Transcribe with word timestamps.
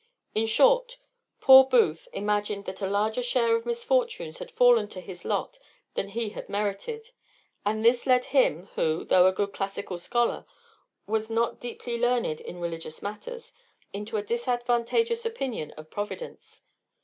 In 0.33 0.47
short, 0.47 0.97
poor 1.41 1.65
Booth 1.65 2.07
imagined 2.11 2.65
that 2.65 2.81
a 2.81 2.87
larger 2.89 3.21
share 3.21 3.55
of 3.55 3.67
misfortunes 3.67 4.39
had 4.39 4.49
fallen 4.49 4.87
to 4.87 4.99
his 4.99 5.23
lot 5.23 5.59
than 5.93 6.07
he 6.09 6.29
had 6.29 6.49
merited; 6.49 7.11
and 7.67 7.85
this 7.85 8.07
led 8.07 8.25
him, 8.33 8.65
who 8.73 9.05
(though 9.05 9.27
a 9.27 9.31
good 9.31 9.53
classical 9.53 9.99
scholar) 9.99 10.47
was 11.05 11.29
not 11.29 11.59
deeply 11.59 11.99
learned 11.99 12.41
in 12.41 12.59
religious 12.59 13.03
matters, 13.03 13.53
into 13.93 14.17
a 14.17 14.23
disadvantageous 14.23 15.23
opinion 15.23 15.69
of 15.77 15.91
Providence. 15.91 16.63